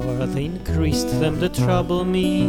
[0.00, 2.44] but increased them to trouble me.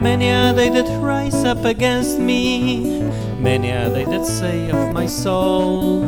[0.00, 3.02] Many are they that rise up against me,
[3.38, 6.00] many are they that say of my soul,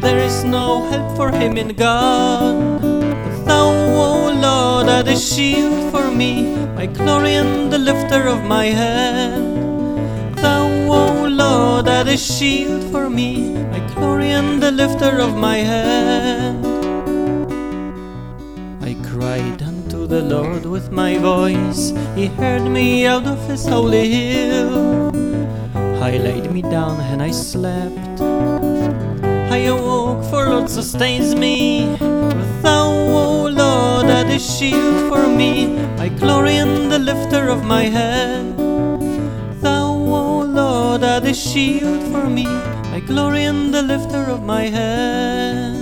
[0.00, 2.80] There is no help for him in God.
[2.80, 8.44] But thou, O Lord, art a shield for me, my glory and the lifter of
[8.44, 9.42] my head.
[10.36, 15.56] Thou, O Lord, art a shield for me, my glory and the lifter of my
[15.56, 16.54] head.
[18.80, 19.60] I cried
[20.08, 25.12] the Lord with my voice, He heard me out of His holy hill.
[26.02, 28.20] I laid me down and I slept.
[29.52, 31.96] I awoke, for Lord sustains me.
[32.62, 37.84] Thou, O Lord, art a shield for me, my glory and the lifter of my
[37.84, 38.56] head.
[39.60, 42.46] Thou, O Lord, art a shield for me,
[42.90, 45.76] my glory and the lifter of my head.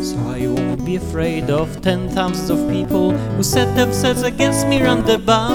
[0.00, 0.46] So I
[0.84, 5.52] be afraid of ten thousands of people who set themselves against me round about.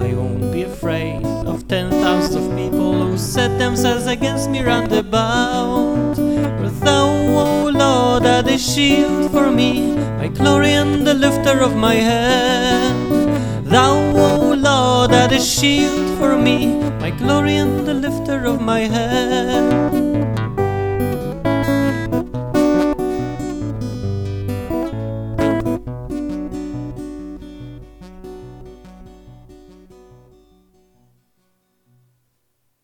[0.00, 4.92] I won't be afraid of ten thousands of people who set themselves against me round
[4.92, 6.16] about.
[6.16, 7.08] For thou,
[7.44, 12.94] O Lord, art a shield for me, my glory and the lifter of my head.
[13.64, 18.80] Thou, O Lord, art a shield for me, my glory and the lifter of my
[18.80, 19.93] head.